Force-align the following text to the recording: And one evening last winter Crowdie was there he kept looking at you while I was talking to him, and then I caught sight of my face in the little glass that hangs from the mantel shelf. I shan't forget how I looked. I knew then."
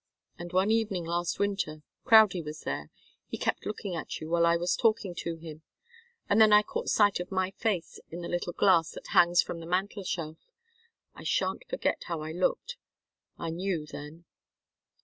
And 0.39 0.51
one 0.51 0.71
evening 0.71 1.05
last 1.05 1.37
winter 1.37 1.83
Crowdie 2.05 2.41
was 2.41 2.61
there 2.61 2.89
he 3.27 3.37
kept 3.37 3.67
looking 3.67 3.95
at 3.95 4.19
you 4.19 4.31
while 4.31 4.47
I 4.47 4.57
was 4.57 4.75
talking 4.75 5.13
to 5.19 5.35
him, 5.37 5.61
and 6.27 6.41
then 6.41 6.51
I 6.51 6.63
caught 6.63 6.89
sight 6.89 7.19
of 7.19 7.31
my 7.31 7.51
face 7.51 7.99
in 8.09 8.21
the 8.21 8.27
little 8.27 8.53
glass 8.53 8.89
that 8.93 9.09
hangs 9.09 9.43
from 9.43 9.59
the 9.59 9.67
mantel 9.67 10.03
shelf. 10.03 10.39
I 11.13 11.21
shan't 11.21 11.65
forget 11.69 12.05
how 12.05 12.21
I 12.21 12.31
looked. 12.31 12.77
I 13.37 13.51
knew 13.51 13.85
then." 13.85 14.25